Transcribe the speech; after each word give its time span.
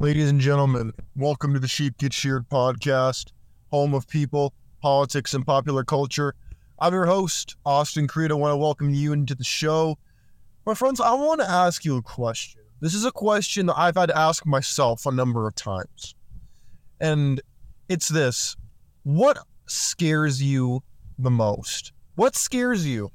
Ladies 0.00 0.30
and 0.30 0.40
gentlemen, 0.40 0.92
welcome 1.16 1.52
to 1.54 1.58
the 1.58 1.66
Sheep 1.66 1.98
Get 1.98 2.12
Sheared 2.12 2.48
podcast, 2.48 3.32
home 3.72 3.94
of 3.94 4.06
people, 4.06 4.54
politics, 4.80 5.34
and 5.34 5.44
popular 5.44 5.82
culture. 5.82 6.36
I'm 6.78 6.92
your 6.92 7.06
host, 7.06 7.56
Austin 7.66 8.06
Creed. 8.06 8.30
I 8.30 8.34
want 8.34 8.52
to 8.52 8.56
welcome 8.56 8.90
you 8.90 9.12
into 9.12 9.34
the 9.34 9.42
show. 9.42 9.98
My 10.64 10.74
friends, 10.74 11.00
I 11.00 11.14
want 11.14 11.40
to 11.40 11.50
ask 11.50 11.84
you 11.84 11.96
a 11.96 12.02
question. 12.02 12.62
This 12.80 12.94
is 12.94 13.04
a 13.04 13.10
question 13.10 13.66
that 13.66 13.76
I've 13.76 13.96
had 13.96 14.10
to 14.10 14.16
ask 14.16 14.46
myself 14.46 15.04
a 15.04 15.10
number 15.10 15.48
of 15.48 15.56
times. 15.56 16.14
And 17.00 17.40
it's 17.88 18.06
this 18.06 18.54
What 19.02 19.38
scares 19.66 20.40
you 20.40 20.80
the 21.18 21.32
most? 21.32 21.90
What 22.14 22.36
scares 22.36 22.86
you? 22.86 23.10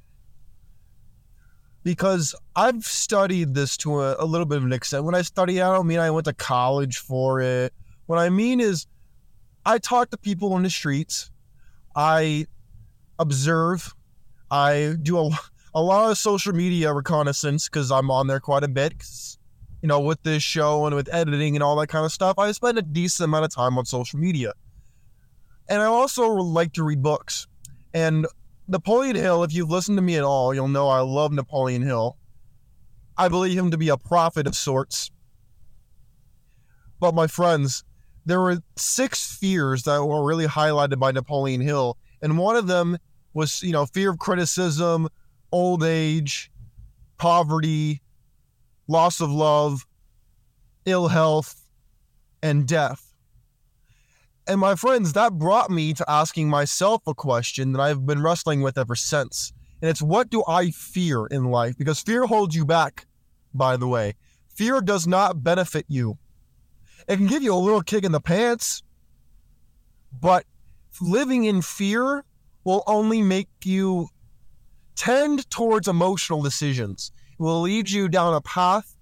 Because 1.84 2.34
I've 2.56 2.84
studied 2.86 3.54
this 3.54 3.78
to 3.78 4.02
a, 4.02 4.16
a, 4.20 4.26
little 4.26 4.46
bit 4.46 4.58
of 4.58 4.64
an 4.64 4.74
extent. 4.74 5.04
When 5.04 5.16
I 5.16 5.22
study, 5.22 5.62
I 5.62 5.74
don't 5.74 5.88
mean 5.88 6.00
I 6.00 6.10
went 6.12 6.26
to 6.26 6.34
college 6.34 6.98
for 6.98 7.42
it. 7.42 7.74
What 8.06 8.20
I 8.20 8.30
mean 8.30 8.60
is, 8.60 8.88
I 9.66 9.78
talk 9.78 10.10
to 10.12 10.18
people 10.18 10.56
in 10.58 10.64
the 10.64 10.70
streets. 10.70 11.30
I 11.96 12.48
observe. 13.20 13.94
I 14.52 14.96
do 15.02 15.18
a, 15.18 15.30
a 15.74 15.82
lot 15.82 16.12
of 16.12 16.18
social 16.18 16.54
media 16.54 16.94
reconnaissance 16.94 17.70
because 17.70 17.92
I'm 17.92 18.12
on 18.12 18.28
there 18.28 18.40
quite 18.40 18.64
a 18.64 18.68
bit. 18.68 18.94
You 19.82 19.88
know, 19.88 20.00
with 20.00 20.24
this 20.24 20.44
show 20.44 20.86
and 20.86 20.96
with 20.96 21.14
editing 21.14 21.56
and 21.56 21.64
all 21.64 21.76
that 21.78 21.88
kind 21.88 22.06
of 22.06 22.12
stuff, 22.12 22.40
I 22.40 22.52
spend 22.54 22.78
a 22.78 22.82
decent 22.82 23.26
amount 23.26 23.46
of 23.46 23.54
time 23.54 23.78
on 23.78 23.86
social 23.86 24.20
media. 24.20 24.54
And 25.68 25.82
I 25.82 25.86
also 25.86 26.30
like 26.30 26.74
to 26.74 26.84
read 26.84 27.02
books. 27.02 27.48
And 27.94 28.26
Napoleon 28.68 29.16
Hill, 29.16 29.44
if 29.44 29.54
you've 29.54 29.70
listened 29.70 29.98
to 29.98 30.02
me 30.02 30.16
at 30.16 30.24
all, 30.24 30.54
you'll 30.54 30.68
know 30.68 30.88
I 30.88 31.02
love 31.02 31.34
Napoleon 31.34 31.82
Hill. 31.82 32.18
I 33.18 33.28
believe 33.28 33.58
him 33.58 33.72
to 33.72 33.78
be 33.78 33.90
a 33.90 33.98
prophet 33.98 34.48
of 34.48 34.56
sorts. 34.56 35.12
But 37.00 37.14
my 37.14 37.28
friends, 37.28 37.84
there 38.26 38.40
were 38.40 38.60
six 38.78 39.36
fears 39.36 39.84
that 39.84 40.04
were 40.06 40.24
really 40.24 40.48
highlighted 40.48 41.00
by 41.00 41.12
Napoleon 41.12 41.62
Hill, 41.62 41.98
and 42.22 42.38
one 42.38 42.56
of 42.56 42.68
them 42.68 42.98
was, 43.34 43.62
you 43.62 43.74
know, 43.74 43.86
fear 43.86 44.12
of 44.12 44.20
criticism, 44.20 45.10
old 45.52 45.84
age, 45.84 46.50
poverty, 47.18 48.02
loss 48.88 49.20
of 49.20 49.30
love, 49.30 49.86
ill 50.86 51.10
health, 51.10 51.68
and 52.42 52.68
death. 52.68 53.13
And 54.46 54.60
my 54.60 54.76
friends, 54.76 55.14
that 55.14 55.34
brought 55.34 55.72
me 55.72 55.94
to 55.94 56.10
asking 56.10 56.50
myself 56.50 57.02
a 57.08 57.14
question 57.14 57.72
that 57.72 57.80
I've 57.80 58.06
been 58.06 58.22
wrestling 58.22 58.62
with 58.62 58.78
ever 58.78 58.96
since. 58.96 59.54
And 59.82 59.90
it's 59.90 60.02
what 60.02 60.30
do 60.30 60.44
I 60.48 60.72
fear 60.72 61.26
in 61.28 61.46
life? 61.46 61.78
Because 61.78 62.02
fear 62.02 62.26
holds 62.26 62.56
you 62.56 62.66
back, 62.66 63.06
by 63.54 63.78
the 63.78 63.88
way. 63.88 64.16
Fear 64.50 64.82
does 64.82 65.08
not 65.08 65.44
benefit 65.44 65.86
you. 65.88 66.18
It 67.08 67.18
can 67.18 67.28
give 67.28 67.42
you 67.42 67.54
a 67.54 67.56
little 67.56 67.82
kick 67.82 68.04
in 68.04 68.12
the 68.12 68.22
pants, 68.22 68.84
but 70.22 70.46
living 71.02 71.46
in 71.46 71.62
fear 71.62 72.24
will 72.64 72.84
only 72.86 73.22
make 73.22 73.50
you 73.64 74.10
tend 74.96 75.50
towards 75.50 75.88
emotional 75.88 76.42
decisions. 76.42 77.12
It 77.32 77.42
will 77.42 77.62
lead 77.62 77.90
you 77.90 78.10
down 78.10 78.34
a 78.34 78.42
path 78.42 78.96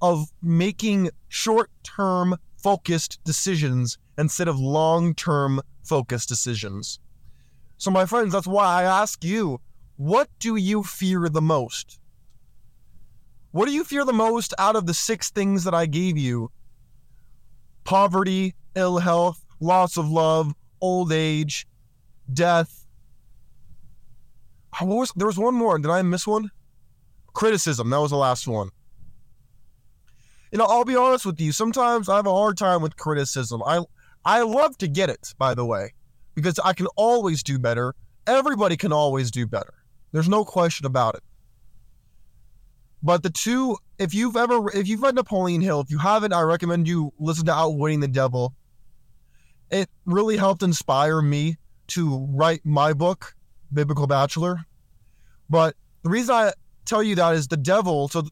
of 0.00 0.30
making 0.42 1.10
short 1.28 1.70
term 1.82 2.36
focused 2.62 3.20
decisions 3.24 3.98
instead 4.18 4.48
of 4.48 4.58
long 4.58 5.14
term 5.14 5.62
focused 5.84 6.28
decisions. 6.28 6.98
So, 7.78 7.90
my 7.90 8.04
friends, 8.04 8.32
that's 8.32 8.46
why 8.46 8.66
I 8.66 8.82
ask 8.82 9.24
you 9.24 9.60
what 9.96 10.28
do 10.38 10.56
you 10.56 10.82
fear 10.82 11.28
the 11.28 11.40
most? 11.40 11.98
What 13.52 13.66
do 13.66 13.72
you 13.72 13.84
fear 13.84 14.04
the 14.04 14.12
most 14.12 14.52
out 14.58 14.76
of 14.76 14.86
the 14.86 14.94
six 14.94 15.30
things 15.30 15.64
that 15.64 15.74
I 15.74 15.86
gave 15.86 16.18
you? 16.18 16.50
Poverty, 17.84 18.54
ill 18.74 18.98
health, 18.98 19.44
loss 19.60 19.96
of 19.96 20.10
love, 20.10 20.54
old 20.80 21.12
age, 21.12 21.66
death. 22.32 22.86
Was, 24.80 25.12
there 25.16 25.26
was 25.26 25.38
one 25.38 25.54
more. 25.54 25.78
Did 25.78 25.90
I 25.90 26.02
miss 26.02 26.26
one? 26.26 26.50
Criticism. 27.32 27.90
That 27.90 28.00
was 28.00 28.10
the 28.10 28.16
last 28.16 28.46
one. 28.46 28.70
You 30.52 30.58
know, 30.58 30.66
I'll 30.66 30.84
be 30.84 30.94
honest 30.94 31.26
with 31.26 31.40
you. 31.40 31.50
Sometimes 31.52 32.08
I 32.08 32.16
have 32.16 32.26
a 32.26 32.32
hard 32.32 32.56
time 32.56 32.82
with 32.82 32.96
criticism. 32.96 33.62
I 33.66 33.80
I 34.28 34.42
love 34.42 34.76
to 34.78 34.88
get 34.88 35.08
it, 35.08 35.32
by 35.38 35.54
the 35.54 35.64
way, 35.64 35.94
because 36.34 36.58
I 36.62 36.74
can 36.74 36.86
always 36.96 37.42
do 37.42 37.58
better. 37.58 37.94
Everybody 38.26 38.76
can 38.76 38.92
always 38.92 39.30
do 39.30 39.46
better. 39.46 39.72
There's 40.12 40.28
no 40.28 40.44
question 40.44 40.84
about 40.84 41.14
it. 41.14 41.22
But 43.02 43.22
the 43.22 43.30
two, 43.30 43.78
if 43.98 44.12
you've 44.12 44.36
ever, 44.36 44.70
if 44.72 44.86
you've 44.86 45.00
read 45.00 45.14
Napoleon 45.14 45.62
Hill, 45.62 45.80
if 45.80 45.90
you 45.90 45.96
haven't, 45.96 46.34
I 46.34 46.42
recommend 46.42 46.86
you 46.86 47.10
listen 47.18 47.46
to 47.46 47.54
Outwitting 47.54 48.00
the 48.00 48.08
Devil. 48.08 48.52
It 49.70 49.88
really 50.04 50.36
helped 50.36 50.62
inspire 50.62 51.22
me 51.22 51.56
to 51.86 52.28
write 52.30 52.60
my 52.66 52.92
book, 52.92 53.34
Biblical 53.72 54.06
Bachelor. 54.06 54.58
But 55.48 55.74
the 56.02 56.10
reason 56.10 56.34
I 56.34 56.52
tell 56.84 57.02
you 57.02 57.14
that 57.14 57.34
is 57.34 57.48
the 57.48 57.56
devil. 57.56 58.08
So 58.08 58.24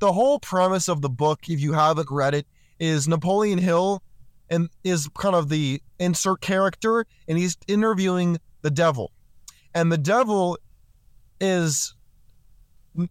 the 0.00 0.12
whole 0.12 0.40
premise 0.40 0.88
of 0.88 1.02
the 1.02 1.08
book, 1.08 1.48
if 1.48 1.60
you 1.60 1.72
haven't 1.72 2.10
read 2.10 2.34
it, 2.34 2.48
is 2.80 3.06
Napoleon 3.06 3.58
Hill 3.58 4.02
and 4.50 4.68
is 4.82 5.08
kind 5.16 5.34
of 5.34 5.48
the 5.48 5.80
insert 5.98 6.40
character, 6.40 7.06
and 7.28 7.38
he's 7.38 7.56
interviewing 7.66 8.38
the 8.62 8.70
devil. 8.70 9.12
And 9.74 9.90
the 9.90 9.98
devil 9.98 10.58
is 11.40 11.94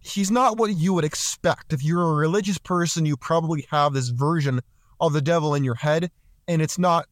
he's 0.01 0.31
not 0.31 0.57
what 0.57 0.75
you 0.75 0.93
would 0.93 1.05
expect. 1.05 1.73
If 1.73 1.83
you're 1.83 2.01
a 2.01 2.13
religious 2.13 2.57
person, 2.57 3.05
you 3.05 3.17
probably 3.17 3.67
have 3.69 3.93
this 3.93 4.09
version 4.09 4.61
of 4.99 5.13
the 5.13 5.21
devil 5.21 5.55
in 5.55 5.63
your 5.63 5.75
head, 5.75 6.09
and 6.47 6.61
it's 6.61 6.79
not 6.79 7.07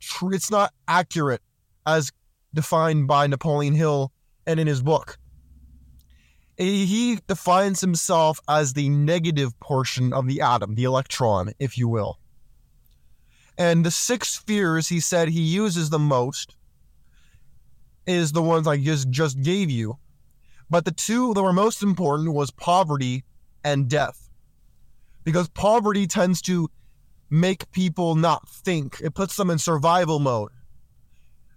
true. 0.00 0.32
It's 0.32 0.50
not 0.50 0.72
accurate 0.88 1.42
as 1.86 2.10
defined 2.54 3.06
by 3.06 3.26
Napoleon 3.26 3.74
Hill 3.74 4.12
and 4.46 4.58
in 4.58 4.66
his 4.66 4.82
book. 4.82 5.18
He 6.56 7.18
defines 7.26 7.82
himself 7.82 8.40
as 8.48 8.72
the 8.72 8.88
negative 8.88 9.58
portion 9.60 10.14
of 10.14 10.26
the 10.26 10.40
atom, 10.40 10.74
the 10.74 10.84
electron, 10.84 11.52
if 11.58 11.76
you 11.76 11.86
will. 11.86 12.18
And 13.58 13.84
the 13.84 13.90
six 13.90 14.36
fears 14.36 14.88
he 14.88 15.00
said 15.00 15.28
he 15.28 15.40
uses 15.40 15.90
the 15.90 15.98
most 15.98 16.56
is 18.06 18.32
the 18.32 18.42
ones 18.42 18.66
I 18.66 18.76
just 18.76 19.10
just 19.10 19.42
gave 19.42 19.70
you. 19.70 19.98
But 20.68 20.84
the 20.84 20.92
two 20.92 21.32
that 21.34 21.42
were 21.42 21.52
most 21.52 21.82
important 21.82 22.32
was 22.32 22.50
poverty 22.50 23.24
and 23.64 23.88
death. 23.88 24.28
Because 25.24 25.48
poverty 25.48 26.06
tends 26.06 26.42
to 26.42 26.68
make 27.30 27.70
people 27.72 28.14
not 28.14 28.48
think. 28.48 29.00
It 29.02 29.14
puts 29.14 29.36
them 29.36 29.50
in 29.50 29.58
survival 29.58 30.18
mode. 30.18 30.50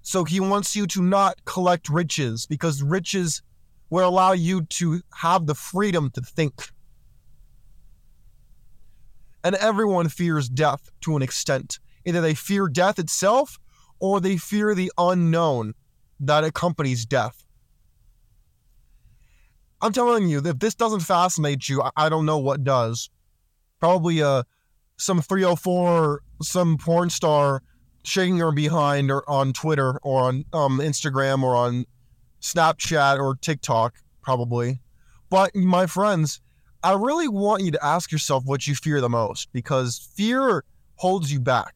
So 0.02 0.24
he 0.24 0.40
wants 0.40 0.76
you 0.76 0.88
to 0.88 1.02
not 1.02 1.44
collect 1.46 1.90
riches 1.90 2.46
because 2.46 2.82
riches 2.82 3.42
will 3.90 4.08
allow 4.08 4.32
you 4.32 4.64
to 4.64 5.02
have 5.16 5.46
the 5.46 5.56
freedom 5.56 6.10
to 6.12 6.22
think. 6.22 6.70
And 9.44 9.56
everyone 9.56 10.10
fears 10.10 10.50
death 10.50 10.90
to 11.02 11.16
an 11.16 11.22
extent. 11.22 11.80
Either 12.06 12.22
they 12.22 12.34
fear 12.34 12.68
death 12.68 13.00
itself 13.00 13.58
or 14.00 14.20
they 14.20 14.38
fear 14.38 14.74
the 14.74 14.92
unknown 14.98 15.74
that 16.20 16.44
accompanies 16.44 17.06
death. 17.06 17.46
I'm 19.82 19.94
telling 19.94 20.28
you, 20.28 20.40
if 20.40 20.60
this 20.60 20.76
doesn't 20.76 21.02
fascinate 21.02 21.70
you, 21.70 21.82
I 21.96 22.10
don't 22.10 22.26
know 22.26 22.38
what 22.38 22.64
does. 22.64 23.10
Probably 23.80 24.22
uh, 24.22 24.44
some 24.98 25.22
304, 25.22 26.22
some 26.42 26.78
porn 26.78 27.10
star 27.10 27.64
shaking 28.04 28.38
her 28.38 28.52
behind 28.52 29.10
or 29.12 29.30
on 29.30 29.54
Twitter 29.54 29.98
or 30.00 30.24
on 30.24 30.46
um, 30.52 30.80
Instagram 30.80 31.44
or 31.44 31.56
on 31.56 31.86
Snapchat 32.42 33.20
or 33.20 33.36
TikTok, 33.36 33.96
probably. 34.22 34.82
But 35.30 35.56
my 35.56 35.86
friends, 35.86 36.42
I 36.84 36.94
really 36.94 37.28
want 37.28 37.64
you 37.64 37.72
to 37.72 37.86
ask 37.86 38.12
yourself 38.12 38.44
what 38.46 38.68
you 38.68 38.76
fear 38.76 39.00
the 39.00 39.10
most 39.10 39.50
because 39.54 40.10
fear 40.16 40.64
holds 40.96 41.32
you 41.32 41.40
back. 41.40 41.76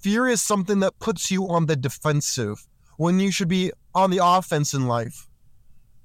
Fear 0.00 0.28
is 0.28 0.40
something 0.40 0.80
that 0.80 0.98
puts 0.98 1.30
you 1.30 1.46
on 1.48 1.66
the 1.66 1.76
defensive 1.76 2.66
when 2.96 3.20
you 3.20 3.30
should 3.30 3.48
be 3.48 3.70
on 3.94 4.10
the 4.10 4.20
offense 4.22 4.72
in 4.72 4.86
life 4.86 5.28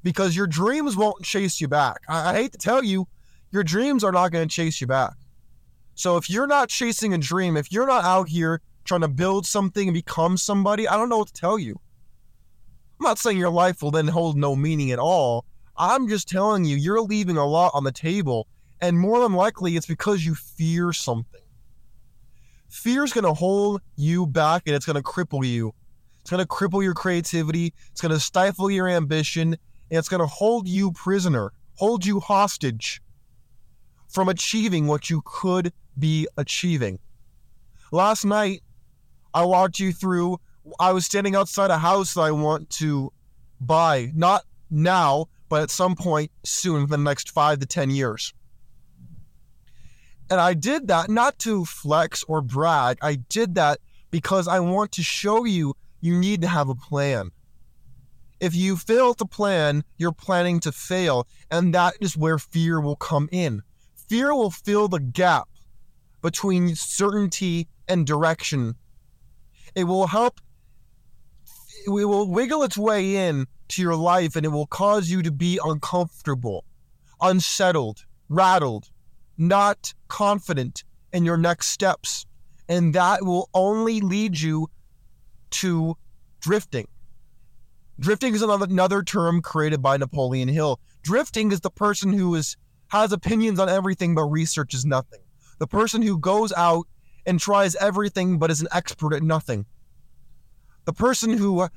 because 0.03 0.35
your 0.35 0.47
dreams 0.47 0.97
won't 0.97 1.23
chase 1.23 1.61
you 1.61 1.69
back. 1.69 2.01
I, 2.09 2.31
I 2.31 2.33
hate 2.33 2.51
to 2.51 2.57
tell 2.57 2.83
you, 2.83 3.07
your 3.51 3.63
dreams 3.63 4.03
are 4.03 4.11
not 4.11 4.31
going 4.31 4.47
to 4.47 4.53
chase 4.53 4.81
you 4.81 4.87
back. 4.87 5.13
So 5.95 6.17
if 6.17 6.29
you're 6.29 6.45
not 6.45 6.67
chasing 6.67 7.13
a 7.13 7.17
dream, 7.17 7.55
if 7.55 7.71
you're 7.71 7.87
not 7.87 8.03
out 8.03 8.27
here 8.27 8.61
trying 8.83 9.01
to 9.01 9.07
build 9.07 9.45
something 9.45 9.87
and 9.87 9.93
become 9.93 10.35
somebody, 10.35 10.89
I 10.89 10.97
don't 10.97 11.07
know 11.07 11.19
what 11.19 11.29
to 11.29 11.33
tell 11.33 11.57
you. 11.57 11.79
I'm 12.99 13.05
not 13.05 13.17
saying 13.17 13.37
your 13.37 13.49
life 13.49 13.81
will 13.81 13.91
then 13.91 14.09
hold 14.09 14.35
no 14.35 14.57
meaning 14.57 14.91
at 14.91 14.99
all. 14.99 15.45
I'm 15.77 16.09
just 16.09 16.27
telling 16.27 16.65
you, 16.65 16.75
you're 16.75 17.01
leaving 17.01 17.37
a 17.37 17.45
lot 17.45 17.71
on 17.73 17.85
the 17.85 17.93
table. 17.93 18.47
And 18.81 18.99
more 18.99 19.21
than 19.21 19.33
likely, 19.33 19.77
it's 19.77 19.87
because 19.87 20.25
you 20.25 20.35
fear 20.35 20.91
something. 20.91 21.41
Fear 22.75 23.05
is 23.05 23.13
going 23.13 23.23
to 23.23 23.33
hold 23.33 23.81
you 23.95 24.27
back 24.27 24.63
and 24.65 24.75
it's 24.75 24.85
going 24.85 24.97
to 24.97 25.01
cripple 25.01 25.47
you. 25.47 25.73
It's 26.19 26.29
going 26.29 26.43
to 26.43 26.47
cripple 26.47 26.83
your 26.83 26.93
creativity. 26.93 27.73
It's 27.91 28.01
going 28.01 28.11
to 28.11 28.19
stifle 28.19 28.69
your 28.69 28.89
ambition. 28.89 29.53
And 29.53 29.97
it's 29.97 30.09
going 30.09 30.19
to 30.19 30.27
hold 30.27 30.67
you 30.67 30.91
prisoner, 30.91 31.53
hold 31.75 32.05
you 32.05 32.19
hostage 32.19 33.01
from 34.09 34.27
achieving 34.27 34.87
what 34.87 35.09
you 35.09 35.21
could 35.25 35.71
be 35.97 36.27
achieving. 36.37 36.99
Last 37.93 38.25
night, 38.25 38.61
I 39.33 39.45
walked 39.45 39.79
you 39.79 39.93
through, 39.93 40.39
I 40.77 40.91
was 40.91 41.05
standing 41.05 41.33
outside 41.33 41.71
a 41.71 41.77
house 41.77 42.15
that 42.15 42.21
I 42.21 42.31
want 42.31 42.69
to 42.71 43.11
buy, 43.61 44.11
not 44.13 44.43
now, 44.69 45.27
but 45.47 45.63
at 45.63 45.69
some 45.69 45.95
point 45.95 46.29
soon, 46.43 46.83
in 46.83 46.89
the 46.89 46.97
next 46.97 47.31
five 47.31 47.59
to 47.59 47.65
10 47.65 47.89
years. 47.89 48.33
And 50.29 50.39
I 50.39 50.53
did 50.53 50.87
that 50.87 51.09
not 51.09 51.37
to 51.39 51.65
flex 51.65 52.23
or 52.27 52.41
brag. 52.41 52.97
I 53.01 53.15
did 53.15 53.55
that 53.55 53.79
because 54.09 54.47
I 54.47 54.59
want 54.59 54.91
to 54.93 55.03
show 55.03 55.45
you 55.45 55.75
you 56.01 56.17
need 56.17 56.41
to 56.41 56.47
have 56.47 56.69
a 56.69 56.75
plan. 56.75 57.31
If 58.39 58.55
you 58.55 58.75
fail 58.75 59.13
to 59.15 59.25
plan, 59.25 59.83
you're 59.97 60.11
planning 60.11 60.59
to 60.61 60.71
fail. 60.71 61.27
And 61.51 61.73
that 61.73 61.93
is 62.01 62.17
where 62.17 62.37
fear 62.37 62.81
will 62.81 62.95
come 62.95 63.29
in. 63.31 63.61
Fear 64.07 64.33
will 64.33 64.51
fill 64.51 64.87
the 64.87 64.99
gap 64.99 65.47
between 66.21 66.75
certainty 66.75 67.67
and 67.87 68.05
direction. 68.05 68.75
It 69.75 69.85
will 69.85 70.07
help, 70.07 70.41
it 71.85 71.89
will 71.89 72.29
wiggle 72.29 72.63
its 72.63 72.77
way 72.77 73.27
in 73.27 73.45
to 73.69 73.81
your 73.81 73.95
life 73.95 74.35
and 74.35 74.45
it 74.45 74.49
will 74.49 74.67
cause 74.67 75.09
you 75.09 75.21
to 75.21 75.31
be 75.31 75.59
uncomfortable, 75.63 76.65
unsettled, 77.21 78.05
rattled, 78.29 78.89
not 79.37 79.93
confident 80.07 80.83
in 81.13 81.25
your 81.25 81.37
next 81.37 81.67
steps. 81.67 82.25
And 82.67 82.93
that 82.95 83.23
will 83.23 83.49
only 83.53 84.01
lead 84.01 84.39
you 84.39 84.69
to 85.51 85.95
drifting. 86.39 86.87
Drifting 87.99 88.35
is 88.35 88.41
another, 88.41 88.65
another 88.65 89.03
term 89.03 89.41
created 89.41 89.81
by 89.81 89.97
Napoleon 89.97 90.49
Hill. 90.49 90.79
Drifting 91.03 91.51
is 91.51 91.61
the 91.61 91.69
person 91.69 92.11
who 92.11 92.35
is 92.35 92.57
has 92.89 93.11
opinions 93.11 93.59
on 93.59 93.69
everything 93.69 94.15
but 94.15 94.25
researches 94.25 94.85
nothing. 94.85 95.19
The 95.59 95.67
person 95.67 96.01
who 96.01 96.17
goes 96.17 96.51
out 96.53 96.87
and 97.25 97.39
tries 97.39 97.75
everything 97.75 98.37
but 98.37 98.51
is 98.51 98.61
an 98.61 98.67
expert 98.71 99.13
at 99.13 99.23
nothing. 99.23 99.65
The 100.85 100.93
person 100.93 101.37
who 101.37 101.61
uh, 101.61 101.69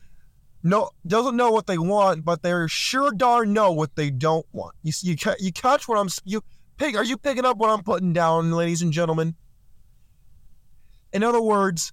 no 0.62 0.90
doesn't 1.06 1.36
know 1.36 1.50
what 1.50 1.66
they 1.66 1.78
want, 1.78 2.24
but 2.24 2.42
they're 2.42 2.68
sure 2.68 3.10
darn 3.12 3.52
know 3.52 3.72
what 3.72 3.96
they 3.96 4.10
don't 4.10 4.46
want. 4.52 4.74
You 4.82 4.92
you 5.02 5.16
you 5.38 5.52
catch 5.52 5.88
what 5.88 5.98
I'm 5.98 6.08
you 6.24 6.42
pick? 6.78 6.96
Are 6.96 7.04
you 7.04 7.18
picking 7.18 7.44
up 7.44 7.58
what 7.58 7.70
I'm 7.70 7.82
putting 7.82 8.12
down, 8.12 8.52
ladies 8.52 8.80
and 8.82 8.92
gentlemen? 8.92 9.34
In 11.12 11.22
other 11.22 11.40
words, 11.40 11.92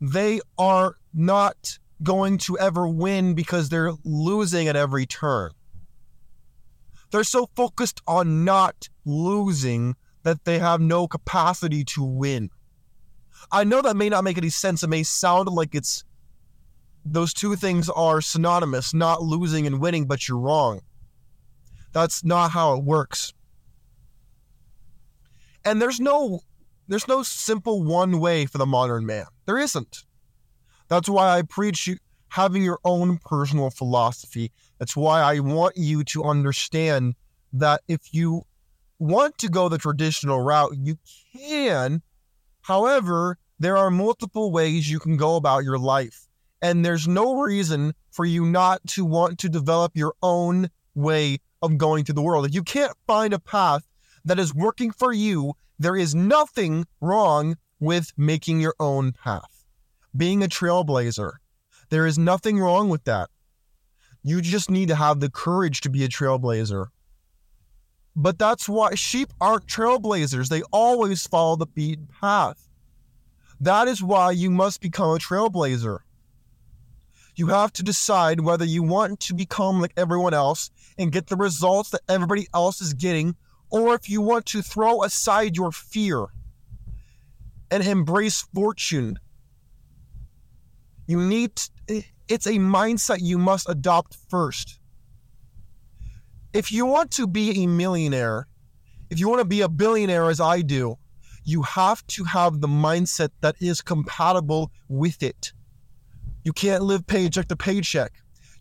they 0.00 0.40
are 0.56 0.96
not 1.12 1.78
going 2.02 2.38
to 2.38 2.58
ever 2.58 2.88
win 2.88 3.34
because 3.34 3.68
they're 3.68 3.92
losing 4.04 4.68
at 4.68 4.76
every 4.76 5.04
turn. 5.04 5.50
They're 7.10 7.24
so 7.24 7.50
focused 7.56 8.00
on 8.06 8.44
not 8.44 8.88
losing 9.04 9.96
that 10.22 10.44
they 10.44 10.58
have 10.58 10.80
no 10.80 11.08
capacity 11.08 11.84
to 11.84 12.02
win. 12.02 12.50
I 13.50 13.64
know 13.64 13.82
that 13.82 13.96
may 13.96 14.08
not 14.08 14.24
make 14.24 14.38
any 14.38 14.50
sense. 14.50 14.82
It 14.82 14.88
may 14.88 15.02
sound 15.02 15.48
like 15.48 15.74
it's 15.74 16.04
those 17.04 17.32
two 17.32 17.56
things 17.56 17.88
are 17.88 18.20
synonymous, 18.20 18.94
not 18.94 19.22
losing 19.22 19.66
and 19.66 19.80
winning, 19.80 20.06
but 20.06 20.28
you're 20.28 20.38
wrong. 20.38 20.82
That's 21.92 22.22
not 22.22 22.50
how 22.50 22.74
it 22.74 22.84
works. 22.84 23.32
And 25.64 25.80
there's 25.80 26.00
no 26.00 26.40
there's 26.88 27.06
no 27.06 27.22
simple 27.22 27.84
one 27.84 28.18
way 28.18 28.46
for 28.46 28.58
the 28.58 28.66
modern 28.66 29.06
man. 29.06 29.26
There 29.46 29.58
isn't. 29.58 30.04
That's 30.88 31.08
why 31.08 31.38
I 31.38 31.42
preach 31.42 31.88
having 32.30 32.64
your 32.64 32.80
own 32.84 33.18
personal 33.18 33.70
philosophy. 33.70 34.50
That's 34.78 34.96
why 34.96 35.20
I 35.20 35.38
want 35.40 35.76
you 35.76 36.02
to 36.04 36.24
understand 36.24 37.14
that 37.52 37.82
if 37.86 38.12
you 38.12 38.42
want 38.98 39.38
to 39.38 39.48
go 39.48 39.68
the 39.68 39.78
traditional 39.78 40.40
route, 40.40 40.76
you 40.76 40.98
can. 41.32 42.02
However, 42.62 43.38
there 43.58 43.76
are 43.76 43.90
multiple 43.90 44.50
ways 44.50 44.90
you 44.90 44.98
can 44.98 45.16
go 45.16 45.36
about 45.36 45.64
your 45.64 45.78
life. 45.78 46.26
And 46.62 46.84
there's 46.84 47.08
no 47.08 47.40
reason 47.40 47.94
for 48.10 48.24
you 48.24 48.44
not 48.44 48.84
to 48.88 49.04
want 49.04 49.38
to 49.38 49.48
develop 49.48 49.96
your 49.96 50.14
own 50.22 50.70
way 50.94 51.38
of 51.62 51.78
going 51.78 52.04
through 52.04 52.14
the 52.14 52.22
world. 52.22 52.46
If 52.46 52.54
you 52.54 52.62
can't 52.62 52.92
find 53.06 53.32
a 53.32 53.38
path 53.38 53.86
that 54.24 54.38
is 54.38 54.54
working 54.54 54.90
for 54.90 55.12
you, 55.12 55.54
there 55.78 55.96
is 55.96 56.14
nothing 56.14 56.86
wrong 57.00 57.56
with 57.78 58.12
making 58.16 58.60
your 58.60 58.74
own 58.78 59.12
path. 59.12 59.64
Being 60.16 60.42
a 60.42 60.48
trailblazer, 60.48 61.32
there 61.88 62.06
is 62.06 62.18
nothing 62.18 62.58
wrong 62.58 62.88
with 62.88 63.04
that. 63.04 63.30
You 64.22 64.40
just 64.40 64.70
need 64.70 64.88
to 64.88 64.94
have 64.94 65.20
the 65.20 65.30
courage 65.30 65.80
to 65.82 65.90
be 65.90 66.04
a 66.04 66.08
trailblazer. 66.08 66.86
But 68.14 68.38
that's 68.38 68.68
why 68.68 68.94
sheep 68.94 69.32
aren't 69.40 69.66
trailblazers. 69.66 70.48
They 70.48 70.62
always 70.72 71.26
follow 71.26 71.56
the 71.56 71.66
beaten 71.66 72.08
path. 72.20 72.68
That 73.60 73.88
is 73.88 74.02
why 74.02 74.32
you 74.32 74.50
must 74.50 74.80
become 74.80 75.16
a 75.16 75.18
trailblazer. 75.18 76.00
You 77.36 77.46
have 77.46 77.72
to 77.74 77.82
decide 77.82 78.40
whether 78.40 78.64
you 78.64 78.82
want 78.82 79.20
to 79.20 79.34
become 79.34 79.80
like 79.80 79.92
everyone 79.96 80.34
else 80.34 80.70
and 80.98 81.12
get 81.12 81.28
the 81.28 81.36
results 81.36 81.90
that 81.90 82.02
everybody 82.08 82.46
else 82.52 82.80
is 82.80 82.92
getting, 82.92 83.36
or 83.70 83.94
if 83.94 84.08
you 84.08 84.20
want 84.20 84.46
to 84.46 84.62
throw 84.62 85.02
aside 85.02 85.56
your 85.56 85.72
fear 85.72 86.26
and 87.70 87.84
embrace 87.84 88.42
fortune. 88.52 89.18
You 91.06 91.20
need, 91.20 91.60
it's 92.28 92.46
a 92.46 92.52
mindset 92.52 93.18
you 93.20 93.38
must 93.38 93.68
adopt 93.68 94.16
first. 94.28 94.78
If 96.52 96.72
you 96.72 96.86
want 96.86 97.12
to 97.12 97.26
be 97.26 97.62
a 97.62 97.66
millionaire, 97.68 98.48
if 99.08 99.18
you 99.20 99.28
want 99.28 99.40
to 99.40 99.44
be 99.44 99.60
a 99.60 99.68
billionaire 99.68 100.28
as 100.30 100.40
I 100.40 100.62
do, 100.62 100.96
you 101.44 101.62
have 101.62 102.06
to 102.08 102.24
have 102.24 102.60
the 102.60 102.68
mindset 102.68 103.30
that 103.40 103.56
is 103.60 103.80
compatible 103.80 104.70
with 104.88 105.22
it. 105.22 105.52
You 106.44 106.52
can't 106.52 106.82
live 106.82 107.06
paycheck 107.06 107.48
to 107.48 107.56
paycheck. 107.56 108.12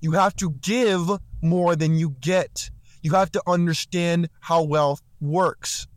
You 0.01 0.11
have 0.13 0.35
to 0.37 0.51
give 0.61 1.09
more 1.41 1.75
than 1.75 1.95
you 1.97 2.15
get. 2.19 2.69
You 3.01 3.11
have 3.11 3.31
to 3.31 3.41
understand 3.47 4.29
how 4.41 4.63
wealth 4.63 5.01
works. 5.21 5.87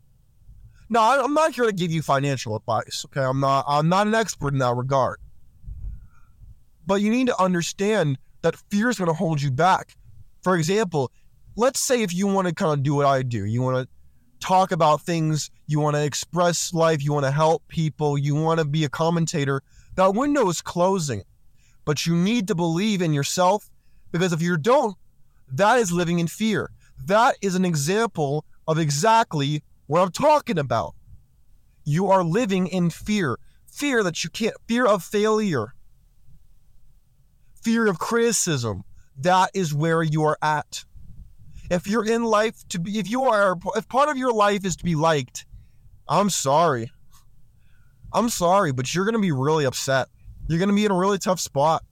Now, 0.89 1.23
I'm 1.23 1.33
not 1.33 1.53
here 1.53 1.65
to 1.65 1.73
give 1.73 1.91
you 1.91 2.01
financial 2.01 2.55
advice. 2.55 3.05
Okay, 3.05 3.23
I'm 3.23 3.39
not. 3.39 3.65
I'm 3.67 3.89
not 3.89 4.07
an 4.07 4.13
expert 4.13 4.53
in 4.53 4.59
that 4.59 4.75
regard. 4.75 5.19
But 6.85 7.01
you 7.01 7.09
need 7.09 7.27
to 7.27 7.41
understand 7.41 8.17
that 8.41 8.55
fear 8.69 8.89
is 8.89 8.97
going 8.97 9.07
to 9.07 9.13
hold 9.13 9.41
you 9.41 9.51
back. 9.51 9.95
For 10.43 10.55
example, 10.55 11.11
let's 11.55 11.79
say 11.79 12.03
if 12.03 12.13
you 12.13 12.27
want 12.27 12.47
to 12.47 12.53
kind 12.53 12.73
of 12.73 12.83
do 12.83 12.93
what 12.95 13.05
I 13.05 13.23
do, 13.23 13.45
you 13.45 13.61
want 13.61 13.87
to 13.87 14.45
talk 14.45 14.71
about 14.71 15.01
things, 15.01 15.49
you 15.67 15.79
want 15.79 15.95
to 15.95 16.03
express 16.03 16.73
life, 16.73 17.03
you 17.03 17.13
want 17.13 17.25
to 17.25 17.31
help 17.31 17.65
people, 17.69 18.17
you 18.17 18.35
want 18.35 18.59
to 18.59 18.65
be 18.65 18.83
a 18.83 18.89
commentator, 18.89 19.61
that 19.95 20.13
window 20.13 20.49
is 20.49 20.61
closing. 20.61 21.23
But 21.85 22.05
you 22.05 22.15
need 22.15 22.47
to 22.49 22.55
believe 22.55 23.01
in 23.01 23.13
yourself 23.13 23.69
because 24.11 24.33
if 24.33 24.41
you 24.41 24.57
don't, 24.57 24.95
that 25.53 25.79
is 25.79 25.91
living 25.91 26.19
in 26.19 26.27
fear. 26.27 26.69
That 27.05 27.35
is 27.41 27.55
an 27.55 27.65
example 27.65 28.45
of 28.67 28.77
exactly 28.77 29.63
what 29.87 30.01
I'm 30.01 30.11
talking 30.11 30.57
about. 30.57 30.95
You 31.83 32.09
are 32.09 32.23
living 32.23 32.67
in 32.67 32.89
fear. 32.89 33.37
Fear 33.67 34.03
that 34.03 34.23
you 34.23 34.29
can't, 34.29 34.55
fear 34.67 34.85
of 34.85 35.03
failure, 35.03 35.73
fear 37.63 37.87
of 37.87 37.97
criticism. 37.97 38.83
That 39.17 39.49
is 39.55 39.73
where 39.73 40.03
you 40.03 40.23
are 40.23 40.37
at. 40.41 40.85
If 41.71 41.87
you're 41.87 42.05
in 42.05 42.23
life 42.23 42.67
to 42.69 42.79
be, 42.79 42.99
if 42.99 43.09
you 43.09 43.23
are, 43.23 43.57
if 43.75 43.87
part 43.89 44.09
of 44.09 44.17
your 44.17 44.31
life 44.31 44.63
is 44.63 44.75
to 44.75 44.83
be 44.83 44.93
liked, 44.93 45.45
I'm 46.07 46.29
sorry. 46.29 46.91
I'm 48.13 48.29
sorry, 48.29 48.71
but 48.71 48.93
you're 48.93 49.05
going 49.05 49.15
to 49.15 49.19
be 49.19 49.31
really 49.31 49.65
upset. 49.65 50.07
You're 50.47 50.59
going 50.59 50.69
to 50.69 50.75
be 50.75 50.85
in 50.85 50.91
a 50.91 50.97
really 50.97 51.17
tough 51.17 51.39
spot. 51.39 51.83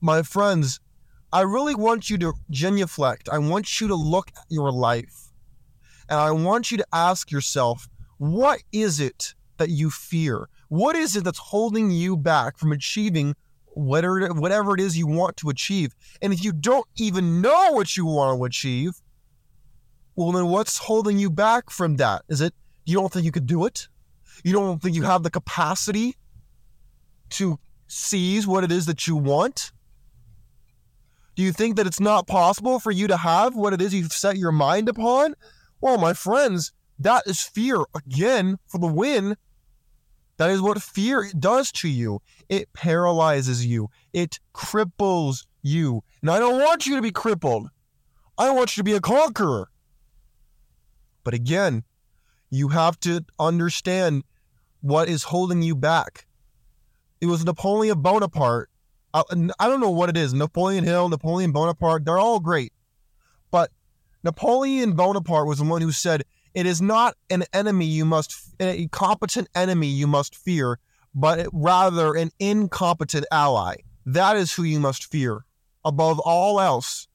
My 0.00 0.22
friends, 0.22 0.80
I 1.32 1.42
really 1.42 1.74
want 1.74 2.10
you 2.10 2.18
to 2.18 2.32
genuflect. 2.50 3.28
I 3.30 3.38
want 3.38 3.80
you 3.80 3.88
to 3.88 3.94
look 3.94 4.30
at 4.36 4.44
your 4.48 4.72
life. 4.72 5.28
And 6.08 6.18
I 6.18 6.32
want 6.32 6.70
you 6.70 6.78
to 6.78 6.86
ask 6.92 7.30
yourself, 7.30 7.88
what 8.18 8.62
is 8.72 9.00
it 9.00 9.34
that 9.58 9.70
you 9.70 9.90
fear? 9.90 10.48
What 10.68 10.96
is 10.96 11.14
it 11.16 11.24
that's 11.24 11.38
holding 11.38 11.90
you 11.90 12.16
back 12.16 12.58
from 12.58 12.72
achieving 12.72 13.34
whatever 13.74 14.28
whatever 14.34 14.74
it 14.74 14.80
is 14.80 14.96
you 14.96 15.06
want 15.06 15.36
to 15.38 15.48
achieve. 15.48 15.94
And 16.22 16.32
if 16.32 16.44
you 16.44 16.52
don't 16.52 16.86
even 16.96 17.40
know 17.40 17.72
what 17.72 17.96
you 17.96 18.04
want 18.04 18.38
to 18.38 18.44
achieve, 18.44 19.00
well 20.16 20.32
then 20.32 20.46
what's 20.46 20.78
holding 20.78 21.18
you 21.18 21.30
back 21.30 21.70
from 21.70 21.96
that? 21.96 22.22
Is 22.28 22.40
it 22.40 22.54
you 22.84 22.96
don't 22.96 23.12
think 23.12 23.24
you 23.24 23.32
could 23.32 23.46
do 23.46 23.66
it? 23.66 23.88
You 24.44 24.52
don't 24.52 24.80
think 24.80 24.96
you 24.96 25.02
have 25.02 25.22
the 25.22 25.30
capacity 25.30 26.16
to 27.30 27.58
seize 27.88 28.46
what 28.46 28.64
it 28.64 28.72
is 28.72 28.86
that 28.86 29.06
you 29.06 29.16
want? 29.16 29.72
Do 31.36 31.42
you 31.42 31.52
think 31.52 31.76
that 31.76 31.86
it's 31.86 32.00
not 32.00 32.26
possible 32.26 32.80
for 32.80 32.90
you 32.90 33.06
to 33.06 33.16
have 33.16 33.54
what 33.54 33.72
it 33.72 33.80
is 33.80 33.94
you've 33.94 34.12
set 34.12 34.36
your 34.36 34.52
mind 34.52 34.88
upon? 34.88 35.34
Well, 35.80 35.98
my 35.98 36.12
friends, 36.12 36.72
that 36.98 37.22
is 37.26 37.40
fear 37.40 37.84
again 37.94 38.58
for 38.66 38.78
the 38.78 38.86
win 38.86 39.36
that 40.40 40.48
is 40.48 40.62
what 40.62 40.80
fear 40.80 41.30
does 41.38 41.70
to 41.72 41.88
you. 41.88 42.22
It 42.48 42.72
paralyzes 42.72 43.66
you, 43.66 43.90
it 44.14 44.40
cripples 44.54 45.44
you. 45.60 46.02
And 46.22 46.30
I 46.30 46.38
don't 46.38 46.58
want 46.58 46.86
you 46.86 46.96
to 46.96 47.02
be 47.02 47.10
crippled. 47.10 47.68
I 48.38 48.48
want 48.48 48.74
you 48.74 48.80
to 48.80 48.84
be 48.84 48.94
a 48.94 49.02
conqueror. 49.02 49.68
But 51.24 51.34
again, 51.34 51.84
You 52.48 52.68
have 52.68 52.98
to 53.00 53.26
understand 53.38 54.24
what 54.80 55.10
is 55.10 55.24
holding 55.24 55.60
you 55.62 55.76
back. 55.76 56.26
It 57.20 57.26
was 57.26 57.44
Napoleon 57.44 58.00
Bonaparte. 58.00 58.69
I, 59.12 59.22
don't 59.68 59.80
know 59.80 59.90
what 59.90 60.08
it 60.08 60.16
is. 60.16 60.32
Napoleon 60.32 60.84
Hill, 60.84 61.08
Napoleon 61.08 61.52
Bonaparte, 61.52 62.04
they're 62.04 62.18
all 62.18 62.40
great. 62.40 62.72
But 63.50 63.70
Napoleon 64.22 64.92
Bonaparte 64.92 65.46
was 65.46 65.58
the 65.58 65.64
one 65.64 65.82
who 65.82 65.92
said, 65.92 66.24
It 66.54 66.66
is 66.66 66.80
not 66.80 67.16
an 67.28 67.44
enemy 67.52 67.86
you 67.86 68.04
must, 68.04 68.34
a 68.60 68.86
competent 68.88 69.48
enemy 69.54 69.88
you 69.88 70.06
must 70.06 70.36
fear, 70.36 70.78
but 71.14 71.48
rather 71.52 72.14
an 72.14 72.30
incompetent 72.38 73.26
ally. 73.32 73.76
That 74.06 74.36
is 74.36 74.52
who 74.52 74.62
you 74.62 74.80
must 74.80 75.10
fear 75.10 75.44
above 75.84 76.18
all 76.20 76.60
else. 76.60 77.08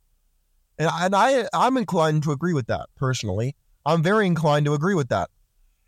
And, 0.77 0.89
and 0.93 1.15
I, 1.15 1.47
I'm 1.53 1.77
inclined 1.77 2.23
to 2.23 2.31
agree 2.31 2.53
with 2.53 2.67
that 2.67 2.89
personally. 2.95 3.55
I'm 3.85 4.03
very 4.03 4.25
inclined 4.25 4.65
to 4.65 4.73
agree 4.73 4.95
with 4.95 5.09
that. 5.09 5.29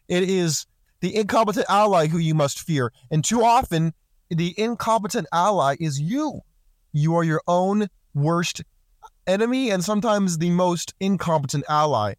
It 0.08 0.24
is 0.24 0.66
the 1.02 1.16
incompetent 1.16 1.66
ally 1.70 2.08
who 2.08 2.18
you 2.18 2.34
must 2.34 2.60
fear. 2.60 2.94
And 3.12 3.24
too 3.24 3.44
often, 3.44 3.94
the 4.30 4.54
incompetent 4.58 5.28
ally 5.32 5.76
is 5.80 6.00
you. 6.00 6.42
You 6.92 7.16
are 7.16 7.24
your 7.24 7.42
own 7.48 7.88
worst 8.14 8.64
enemy 9.26 9.70
and 9.70 9.84
sometimes 9.84 10.38
the 10.38 10.50
most 10.50 10.94
incompetent 11.00 11.66
ally. 11.70 12.16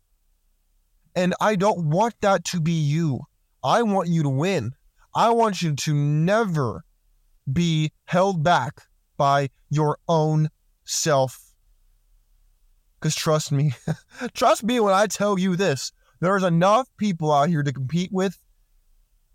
And 1.14 1.34
I 1.40 1.56
don't 1.56 1.86
want 1.90 2.14
that 2.20 2.44
to 2.46 2.60
be 2.60 2.72
you. 2.72 3.20
I 3.64 3.82
want 3.82 4.08
you 4.08 4.22
to 4.22 4.28
win. 4.28 4.72
I 5.14 5.30
want 5.30 5.62
you 5.62 5.74
to 5.74 5.94
never 5.94 6.84
be 7.50 7.92
held 8.04 8.42
back 8.44 8.82
by 9.16 9.50
your 9.70 9.98
own 10.08 10.48
self. 10.84 11.54
Because 13.00 13.14
trust 13.14 13.52
me, 13.52 13.72
trust 14.34 14.62
me 14.62 14.80
when 14.80 14.94
I 14.94 15.06
tell 15.06 15.38
you 15.38 15.56
this, 15.56 15.92
there's 16.20 16.42
enough 16.42 16.88
people 16.98 17.32
out 17.32 17.48
here 17.48 17.62
to 17.62 17.72
compete 17.72 18.10
with 18.12 18.38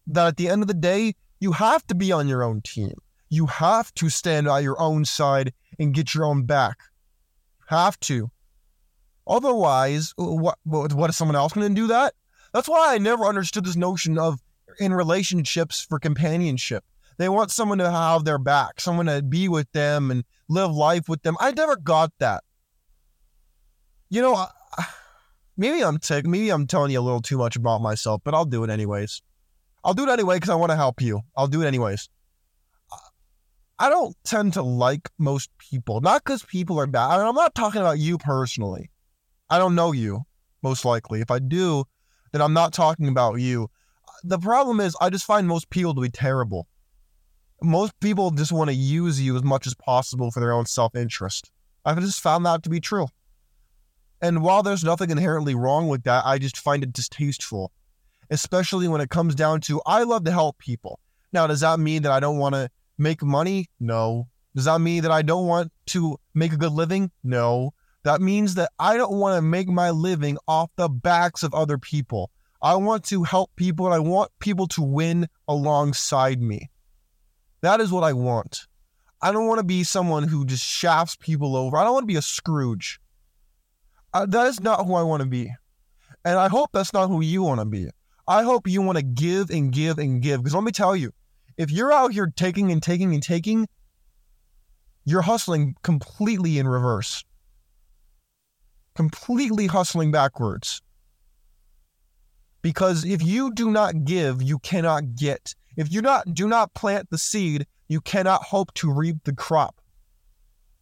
that 0.07 0.27
at 0.27 0.37
the 0.37 0.49
end 0.49 0.61
of 0.61 0.67
the 0.67 0.73
day, 0.73 1.15
you 1.43 1.51
have 1.51 1.85
to 1.87 1.93
be 1.93 2.13
on 2.13 2.29
your 2.29 2.41
own 2.41 2.61
team. 2.61 2.93
You 3.27 3.47
have 3.47 3.93
to 3.95 4.09
stand 4.09 4.47
by 4.47 4.61
your 4.61 4.79
own 4.79 5.03
side 5.03 5.51
and 5.77 5.93
get 5.93 6.15
your 6.15 6.23
own 6.23 6.45
back. 6.45 6.77
Have 7.67 7.99
to. 8.01 8.31
Otherwise, 9.27 10.13
what 10.15 10.57
what 10.63 11.09
is 11.09 11.17
someone 11.17 11.35
else 11.35 11.51
going 11.51 11.67
to 11.67 11.81
do 11.81 11.87
that? 11.87 12.13
That's 12.53 12.69
why 12.69 12.93
I 12.93 12.97
never 12.97 13.25
understood 13.25 13.65
this 13.65 13.75
notion 13.75 14.17
of 14.17 14.39
in 14.79 14.93
relationships 14.93 15.85
for 15.89 15.99
companionship. 15.99 16.85
They 17.17 17.27
want 17.27 17.51
someone 17.51 17.79
to 17.79 17.91
have 17.91 18.23
their 18.23 18.37
back, 18.39 18.79
someone 18.79 19.07
to 19.07 19.21
be 19.21 19.49
with 19.49 19.69
them 19.73 20.11
and 20.11 20.23
live 20.47 20.71
life 20.71 21.09
with 21.09 21.23
them. 21.23 21.35
I 21.41 21.51
never 21.51 21.75
got 21.75 22.13
that. 22.19 22.43
You 24.09 24.21
know, 24.21 24.45
maybe 25.57 25.83
I'm 25.83 25.97
t- 25.97 26.21
maybe 26.23 26.49
I'm 26.51 26.67
telling 26.67 26.91
you 26.91 27.01
a 27.01 27.07
little 27.07 27.21
too 27.21 27.37
much 27.37 27.57
about 27.57 27.81
myself, 27.81 28.21
but 28.23 28.33
I'll 28.33 28.45
do 28.45 28.63
it 28.63 28.69
anyways. 28.69 29.21
I'll 29.83 29.93
do 29.93 30.03
it 30.03 30.09
anyway 30.09 30.37
because 30.37 30.49
I 30.49 30.55
want 30.55 30.71
to 30.71 30.75
help 30.75 31.01
you. 31.01 31.21
I'll 31.35 31.47
do 31.47 31.61
it 31.61 31.67
anyways. 31.67 32.09
I 33.79 33.89
don't 33.89 34.15
tend 34.23 34.53
to 34.53 34.61
like 34.61 35.09
most 35.17 35.49
people, 35.57 35.99
not 35.99 36.23
because 36.23 36.43
people 36.43 36.79
are 36.79 36.87
bad. 36.87 37.09
I 37.09 37.17
mean, 37.17 37.27
I'm 37.27 37.35
not 37.35 37.55
talking 37.55 37.81
about 37.81 37.99
you 37.99 38.17
personally. 38.17 38.91
I 39.49 39.57
don't 39.57 39.75
know 39.75 39.91
you, 39.91 40.23
most 40.61 40.85
likely. 40.85 41.21
If 41.21 41.31
I 41.31 41.39
do, 41.39 41.83
then 42.31 42.41
I'm 42.41 42.53
not 42.53 42.71
talking 42.71 43.07
about 43.07 43.35
you. 43.35 43.69
The 44.23 44.39
problem 44.39 44.79
is, 44.79 44.95
I 45.01 45.09
just 45.09 45.25
find 45.25 45.47
most 45.47 45.69
people 45.69 45.93
to 45.95 46.01
be 46.01 46.09
terrible. 46.09 46.67
Most 47.61 47.99
people 47.99 48.31
just 48.31 48.51
want 48.51 48.69
to 48.69 48.75
use 48.75 49.19
you 49.21 49.35
as 49.35 49.43
much 49.43 49.67
as 49.67 49.73
possible 49.73 50.31
for 50.31 50.39
their 50.39 50.53
own 50.53 50.65
self 50.65 50.95
interest. 50.95 51.51
I've 51.83 51.99
just 51.99 52.21
found 52.21 52.45
that 52.45 52.63
to 52.63 52.69
be 52.69 52.79
true. 52.79 53.07
And 54.21 54.41
while 54.41 54.63
there's 54.63 54.85
nothing 54.85 55.09
inherently 55.09 55.55
wrong 55.55 55.89
with 55.89 56.03
that, 56.03 56.25
I 56.25 56.37
just 56.37 56.57
find 56.57 56.83
it 56.83 56.93
distasteful, 56.93 57.73
especially 58.33 58.87
when 58.87 58.99
it 58.99 59.09
comes 59.09 59.35
down 59.35 59.61
to 59.61 59.81
I 59.85 60.03
love 60.03 60.23
to 60.25 60.31
help 60.31 60.57
people. 60.57 60.99
Now, 61.31 61.47
does 61.47 61.61
that 61.61 61.79
mean 61.79 62.01
that 62.01 62.11
I 62.11 62.19
don't 62.19 62.37
want 62.37 62.55
to 62.55 62.69
make 62.97 63.21
money? 63.23 63.69
No. 63.79 64.27
Does 64.55 64.65
that 64.65 64.81
mean 64.81 65.03
that 65.03 65.11
I 65.11 65.21
don't 65.21 65.47
want 65.47 65.71
to 65.87 66.17
make 66.33 66.51
a 66.51 66.57
good 66.57 66.71
living? 66.71 67.11
No. 67.23 67.73
That 68.03 68.21
means 68.21 68.55
that 68.55 68.71
I 68.79 68.97
don't 68.97 69.17
want 69.19 69.37
to 69.37 69.41
make 69.41 69.67
my 69.67 69.91
living 69.91 70.37
off 70.47 70.71
the 70.75 70.89
backs 70.89 71.43
of 71.43 71.53
other 71.53 71.77
people. 71.77 72.31
I 72.61 72.75
want 72.75 73.03
to 73.05 73.23
help 73.23 73.51
people 73.55 73.85
and 73.85 73.95
I 73.95 73.99
want 73.99 74.31
people 74.39 74.67
to 74.69 74.81
win 74.81 75.27
alongside 75.47 76.41
me. 76.41 76.69
That 77.61 77.81
is 77.81 77.91
what 77.91 78.03
I 78.03 78.13
want. 78.13 78.67
I 79.21 79.31
don't 79.31 79.47
want 79.47 79.59
to 79.59 79.65
be 79.65 79.83
someone 79.83 80.27
who 80.27 80.45
just 80.45 80.65
shafts 80.65 81.15
people 81.15 81.55
over. 81.55 81.77
I 81.77 81.83
don't 81.83 81.93
want 81.93 82.03
to 82.03 82.13
be 82.13 82.17
a 82.17 82.21
Scrooge. 82.21 82.99
Uh, 84.13 84.25
that 84.25 84.47
is 84.47 84.59
not 84.59 84.85
who 84.85 84.95
I 84.95 85.03
want 85.03 85.21
to 85.21 85.29
be. 85.29 85.51
And 86.25 86.37
I 86.37 86.47
hope 86.49 86.69
that's 86.73 86.93
not 86.93 87.07
who 87.07 87.21
you 87.21 87.43
want 87.43 87.59
to 87.59 87.65
be. 87.65 87.89
I 88.27 88.43
hope 88.43 88.67
you 88.67 88.81
want 88.81 88.97
to 88.97 89.03
give 89.03 89.49
and 89.49 89.71
give 89.71 89.97
and 89.97 90.21
give. 90.21 90.41
Because 90.41 90.55
let 90.55 90.63
me 90.63 90.71
tell 90.71 90.95
you, 90.95 91.11
if 91.57 91.71
you're 91.71 91.91
out 91.91 92.13
here 92.13 92.31
taking 92.35 92.71
and 92.71 92.81
taking 92.81 93.13
and 93.13 93.21
taking, 93.21 93.67
you're 95.05 95.21
hustling 95.21 95.75
completely 95.83 96.57
in 96.57 96.67
reverse, 96.67 97.23
completely 98.95 99.67
hustling 99.67 100.11
backwards. 100.11 100.81
Because 102.61 103.03
if 103.03 103.21
you 103.21 103.51
do 103.53 103.69
not 103.69 104.05
give, 104.05 104.41
you 104.41 104.57
cannot 104.59 105.15
get. 105.15 105.53
If 105.75 105.91
you 105.91 106.01
not 106.01 106.33
do 106.33 106.47
not 106.47 106.73
plant 106.73 107.09
the 107.09 107.17
seed, 107.17 107.67
you 107.89 107.99
cannot 107.99 108.43
hope 108.43 108.73
to 108.75 108.91
reap 108.91 109.17
the 109.25 109.33
crop. 109.33 109.81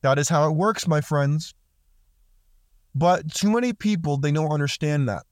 That 0.02 0.20
is 0.20 0.30
how 0.30 0.48
it 0.48 0.56
works, 0.56 0.88
my 0.88 1.02
friends. 1.02 1.56
But 2.94 3.34
too 3.34 3.50
many 3.50 3.74
people, 3.74 4.18
they 4.18 4.32
don't 4.32 4.52
understand 4.52 5.10
that. 5.10 5.24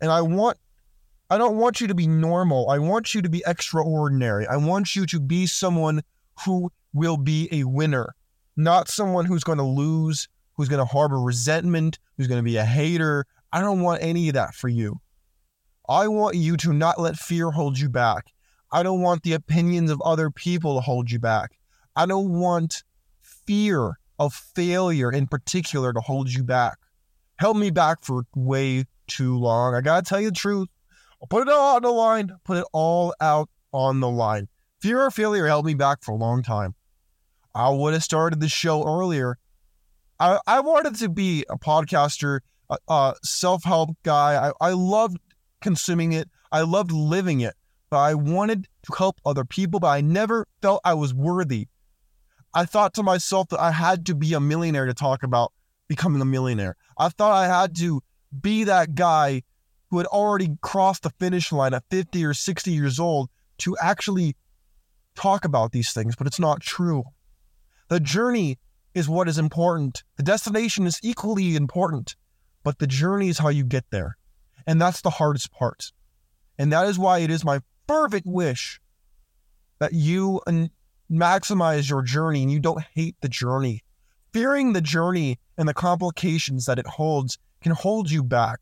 And 0.00 0.10
I 0.10 0.20
want, 0.20 0.58
I 1.30 1.38
don't 1.38 1.56
want 1.56 1.80
you 1.80 1.86
to 1.88 1.94
be 1.94 2.06
normal. 2.06 2.70
I 2.70 2.78
want 2.78 3.14
you 3.14 3.22
to 3.22 3.28
be 3.28 3.42
extraordinary. 3.46 4.46
I 4.46 4.56
want 4.56 4.94
you 4.94 5.06
to 5.06 5.20
be 5.20 5.46
someone 5.46 6.02
who 6.44 6.70
will 6.92 7.16
be 7.16 7.48
a 7.52 7.64
winner, 7.64 8.14
not 8.56 8.88
someone 8.88 9.24
who's 9.24 9.44
going 9.44 9.58
to 9.58 9.64
lose, 9.64 10.28
who's 10.54 10.68
going 10.68 10.80
to 10.80 10.84
harbor 10.84 11.20
resentment, 11.20 11.98
who's 12.16 12.28
going 12.28 12.38
to 12.38 12.44
be 12.44 12.56
a 12.56 12.64
hater. 12.64 13.26
I 13.52 13.60
don't 13.60 13.80
want 13.80 14.02
any 14.02 14.28
of 14.28 14.34
that 14.34 14.54
for 14.54 14.68
you. 14.68 15.00
I 15.88 16.08
want 16.08 16.36
you 16.36 16.56
to 16.58 16.72
not 16.72 17.00
let 17.00 17.16
fear 17.16 17.50
hold 17.50 17.78
you 17.78 17.88
back. 17.88 18.32
I 18.70 18.82
don't 18.82 19.00
want 19.00 19.22
the 19.22 19.32
opinions 19.32 19.90
of 19.90 20.02
other 20.02 20.30
people 20.30 20.74
to 20.74 20.80
hold 20.80 21.10
you 21.10 21.18
back. 21.18 21.58
I 21.96 22.04
don't 22.06 22.38
want 22.38 22.82
fear 23.22 23.98
of 24.18 24.34
failure 24.34 25.10
in 25.10 25.26
particular 25.26 25.92
to 25.92 26.00
hold 26.00 26.30
you 26.30 26.42
back. 26.42 26.76
Held 27.36 27.56
me 27.56 27.70
back 27.70 28.02
for 28.02 28.24
way 28.34 28.84
too 29.08 29.38
long. 29.38 29.74
I 29.74 29.80
gotta 29.80 30.02
tell 30.02 30.20
you 30.20 30.30
the 30.30 30.36
truth. 30.36 30.68
I'll 31.20 31.28
put 31.28 31.48
it 31.48 31.52
all 31.52 31.76
on 31.76 31.82
the 31.82 31.90
line, 31.90 32.30
put 32.44 32.58
it 32.58 32.66
all 32.72 33.14
out 33.20 33.48
on 33.72 34.00
the 34.00 34.08
line. 34.08 34.48
Fear 34.80 35.06
of 35.06 35.14
failure 35.14 35.46
held 35.46 35.66
me 35.66 35.74
back 35.74 36.02
for 36.02 36.12
a 36.12 36.16
long 36.16 36.42
time. 36.42 36.74
I 37.54 37.70
would 37.70 37.94
have 37.94 38.04
started 38.04 38.40
the 38.40 38.48
show 38.48 38.84
earlier. 38.86 39.38
I, 40.20 40.38
I 40.46 40.60
wanted 40.60 40.94
to 40.96 41.08
be 41.08 41.44
a 41.50 41.58
podcaster, 41.58 42.40
a, 42.70 42.78
a 42.88 43.14
self 43.24 43.64
help 43.64 43.90
guy. 44.04 44.48
I, 44.48 44.68
I 44.68 44.72
loved 44.72 45.18
consuming 45.60 46.12
it, 46.12 46.28
I 46.52 46.60
loved 46.60 46.92
living 46.92 47.40
it, 47.40 47.54
but 47.90 47.98
I 47.98 48.14
wanted 48.14 48.68
to 48.84 48.94
help 48.96 49.20
other 49.26 49.44
people, 49.44 49.80
but 49.80 49.88
I 49.88 50.00
never 50.00 50.46
felt 50.62 50.80
I 50.84 50.94
was 50.94 51.12
worthy 51.12 51.66
I 52.54 52.64
thought 52.64 52.94
to 52.94 53.02
myself 53.02 53.48
that 53.50 53.60
I 53.60 53.70
had 53.70 54.06
to 54.06 54.14
be 54.14 54.34
a 54.34 54.40
millionaire 54.40 54.86
to 54.86 54.94
talk 54.94 55.22
about 55.22 55.52
becoming 55.86 56.20
a 56.20 56.24
millionaire. 56.24 56.76
I 56.96 57.08
thought 57.08 57.32
I 57.32 57.46
had 57.46 57.76
to 57.76 58.00
be 58.40 58.64
that 58.64 58.94
guy 58.94 59.42
who 59.90 59.98
had 59.98 60.06
already 60.06 60.56
crossed 60.60 61.02
the 61.02 61.10
finish 61.18 61.50
line 61.52 61.74
at 61.74 61.84
50 61.90 62.24
or 62.24 62.34
60 62.34 62.70
years 62.70 63.00
old 63.00 63.30
to 63.58 63.76
actually 63.80 64.36
talk 65.14 65.44
about 65.44 65.72
these 65.72 65.92
things, 65.92 66.14
but 66.14 66.26
it's 66.26 66.38
not 66.38 66.60
true. 66.60 67.04
The 67.88 68.00
journey 68.00 68.58
is 68.94 69.08
what 69.08 69.28
is 69.28 69.38
important. 69.38 70.02
The 70.16 70.22
destination 70.22 70.86
is 70.86 70.98
equally 71.02 71.56
important, 71.56 72.16
but 72.62 72.78
the 72.78 72.86
journey 72.86 73.28
is 73.28 73.38
how 73.38 73.48
you 73.48 73.64
get 73.64 73.84
there. 73.90 74.16
And 74.66 74.80
that's 74.80 75.00
the 75.00 75.10
hardest 75.10 75.50
part. 75.52 75.92
And 76.58 76.72
that 76.72 76.86
is 76.86 76.98
why 76.98 77.20
it 77.20 77.30
is 77.30 77.44
my 77.44 77.60
fervent 77.86 78.26
wish 78.26 78.80
that 79.78 79.92
you 79.94 80.40
maximize 81.10 81.88
your 81.88 82.02
journey 82.02 82.42
and 82.42 82.52
you 82.52 82.60
don't 82.60 82.84
hate 82.94 83.16
the 83.20 83.28
journey. 83.28 83.82
Fearing 84.32 84.72
the 84.72 84.80
journey 84.82 85.38
and 85.56 85.68
the 85.68 85.74
complications 85.74 86.66
that 86.66 86.78
it 86.78 86.86
holds 86.86 87.38
can 87.68 87.76
hold 87.76 88.10
you 88.10 88.22
back. 88.22 88.60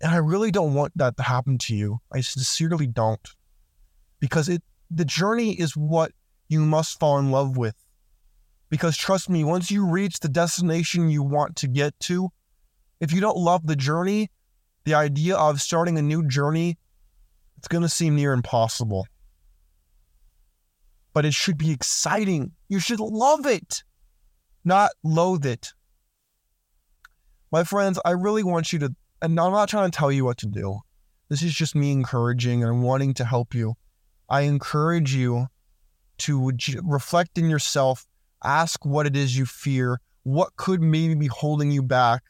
And 0.00 0.12
I 0.12 0.16
really 0.16 0.50
don't 0.50 0.74
want 0.74 0.92
that 0.96 1.16
to 1.16 1.22
happen 1.22 1.58
to 1.58 1.76
you. 1.76 2.00
I 2.12 2.20
sincerely 2.20 2.88
don't. 2.88 3.28
Because 4.18 4.48
it 4.48 4.62
the 4.90 5.04
journey 5.04 5.52
is 5.52 5.76
what 5.76 6.12
you 6.48 6.60
must 6.60 6.98
fall 6.98 7.18
in 7.18 7.30
love 7.30 7.56
with. 7.56 7.76
Because 8.68 8.96
trust 8.96 9.30
me, 9.30 9.44
once 9.44 9.70
you 9.70 9.86
reach 9.86 10.18
the 10.18 10.28
destination 10.28 11.10
you 11.10 11.22
want 11.22 11.56
to 11.56 11.68
get 11.68 11.98
to, 12.00 12.30
if 13.00 13.12
you 13.12 13.20
don't 13.20 13.38
love 13.38 13.66
the 13.66 13.76
journey, 13.76 14.30
the 14.84 14.94
idea 14.94 15.36
of 15.36 15.60
starting 15.60 15.96
a 15.96 16.02
new 16.02 16.26
journey, 16.26 16.78
it's 17.56 17.68
going 17.68 17.82
to 17.82 17.88
seem 17.88 18.16
near 18.16 18.32
impossible 18.32 19.06
but 21.14 21.24
it 21.24 21.34
should 21.34 21.58
be 21.58 21.70
exciting. 21.70 22.52
You 22.68 22.78
should 22.78 23.00
love 23.00 23.46
it, 23.46 23.82
not 24.64 24.92
loathe 25.02 25.46
it. 25.46 25.72
My 27.52 27.64
friends, 27.64 28.00
I 28.02 28.12
really 28.12 28.42
want 28.42 28.72
you 28.72 28.78
to 28.78 28.96
and 29.20 29.38
I'm 29.38 29.52
not 29.52 29.68
trying 29.68 29.90
to 29.90 29.96
tell 29.96 30.10
you 30.10 30.24
what 30.24 30.38
to 30.38 30.46
do. 30.46 30.80
This 31.28 31.42
is 31.42 31.52
just 31.54 31.76
me 31.76 31.92
encouraging 31.92 32.64
and 32.64 32.82
wanting 32.82 33.14
to 33.14 33.24
help 33.24 33.54
you. 33.54 33.74
I 34.28 34.42
encourage 34.42 35.14
you 35.14 35.46
to 36.18 36.52
reflect 36.82 37.36
in 37.38 37.50
yourself, 37.50 38.06
ask 38.42 38.84
what 38.84 39.06
it 39.06 39.14
is 39.14 39.36
you 39.36 39.46
fear, 39.46 40.00
what 40.24 40.56
could 40.56 40.80
maybe 40.80 41.14
be 41.14 41.28
holding 41.28 41.70
you 41.70 41.82
back, 41.82 42.22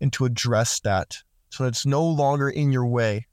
and 0.00 0.12
to 0.14 0.24
address 0.24 0.80
that 0.80 1.18
so 1.50 1.64
that 1.64 1.68
it's 1.68 1.86
no 1.86 2.04
longer 2.04 2.48
in 2.48 2.72
your 2.72 2.86
way. 2.86 3.26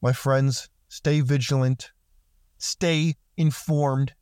My 0.00 0.12
friends, 0.12 0.68
stay 0.88 1.20
vigilant, 1.20 1.90
stay 2.58 3.14
informed, 3.36 4.14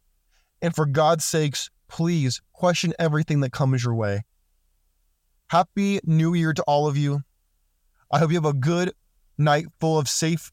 and 0.62 0.74
for 0.74 0.86
God's 0.86 1.24
sakes, 1.24 1.70
please 1.88 2.40
question 2.52 2.94
everything 2.98 3.40
that 3.40 3.52
comes 3.52 3.84
your 3.84 3.94
way. 3.94 4.24
Happy 5.54 6.00
New 6.02 6.34
Year 6.34 6.52
to 6.52 6.64
all 6.64 6.88
of 6.88 6.96
you. 6.96 7.22
I 8.10 8.18
hope 8.18 8.32
you 8.32 8.36
have 8.38 8.44
a 8.44 8.52
good 8.52 8.92
night 9.38 9.66
full 9.78 10.00
of 10.00 10.08
safe 10.08 10.50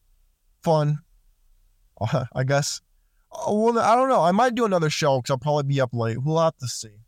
fun. 0.62 1.00
I 2.32 2.44
guess. 2.44 2.80
Oh, 3.32 3.72
well, 3.72 3.78
I 3.80 3.96
don't 3.96 4.08
know. 4.08 4.22
I 4.22 4.30
might 4.30 4.54
do 4.54 4.64
another 4.64 4.90
show 4.90 5.18
because 5.18 5.32
I'll 5.32 5.38
probably 5.38 5.64
be 5.64 5.80
up 5.80 5.92
late. 5.92 6.22
We'll 6.22 6.38
have 6.38 6.56
to 6.58 6.68
see. 6.68 7.00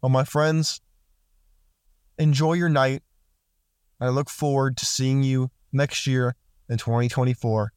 But 0.00 0.08
my 0.08 0.24
friends, 0.24 0.80
enjoy 2.18 2.54
your 2.54 2.70
night. 2.70 3.02
I 4.00 4.08
look 4.08 4.30
forward 4.30 4.78
to 4.78 4.86
seeing 4.86 5.22
you 5.22 5.50
next 5.74 6.06
year 6.06 6.36
in 6.70 6.78
2024. 6.78 7.70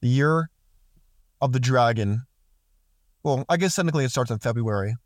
The 0.00 0.08
year 0.08 0.50
of 1.40 1.52
the 1.52 1.60
dragon. 1.60 2.22
Well, 3.22 3.44
I 3.48 3.58
guess 3.58 3.76
technically 3.76 4.06
it 4.06 4.10
starts 4.10 4.32
in 4.32 4.40
February. 4.40 4.96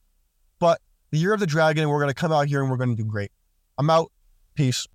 But 0.58 0.80
the 1.10 1.18
year 1.18 1.34
of 1.34 1.40
the 1.40 1.46
dragon, 1.46 1.90
we're 1.90 2.00
going 2.00 2.08
to 2.08 2.14
come 2.14 2.32
out 2.32 2.48
here 2.48 2.62
and 2.62 2.70
we're 2.70 2.78
going 2.78 2.96
to 2.96 3.02
do 3.02 3.06
great. 3.06 3.30
I'm 3.80 3.88
out. 3.88 4.12
Peace. 4.54 4.86